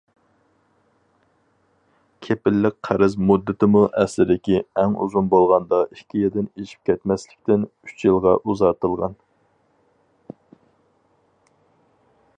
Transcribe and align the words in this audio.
كېپىللىك 2.27 2.77
قەرز 2.89 3.17
مۇددىتىمۇ 3.31 3.83
ئەسلىدىكى 4.03 4.63
ئەڭ 4.83 4.97
ئۇزۇن 5.05 5.29
بولغاندا 5.35 5.83
ئىككى 5.97 6.23
يىلدىن 6.25 6.49
ئېشىپ 6.63 6.91
كەتمەسلىكتىن 6.91 7.69
ئۈچ 7.89 8.07
يىلغا 8.09 8.35
ئۇزارتىلغان. 8.43 9.17